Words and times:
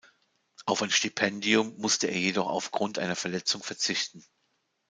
Auf 0.65 0.81
ein 0.81 0.89
Stipendium 0.89 1.77
musst 1.77 2.03
er 2.03 2.17
jedoch 2.17 2.47
aufgrund 2.49 2.97
einer 2.97 3.15
Verletzung 3.15 3.61
verzichten. 3.61 4.23